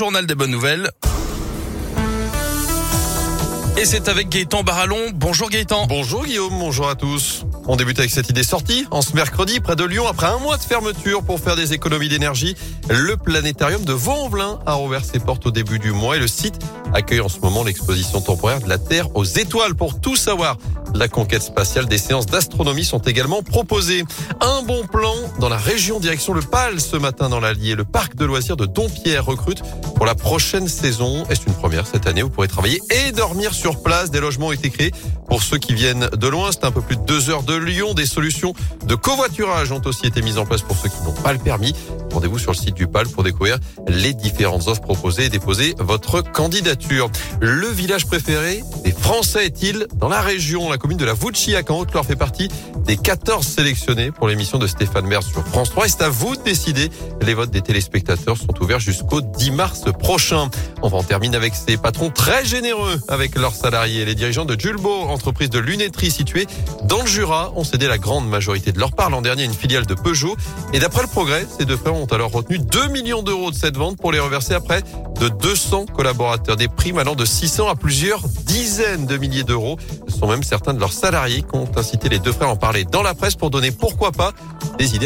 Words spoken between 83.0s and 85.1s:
la presse pour donner pourquoi pas des idées